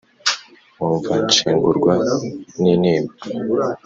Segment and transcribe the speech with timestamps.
[0.73, 1.93] Nkumva nshengurwa
[2.61, 3.65] n'intimba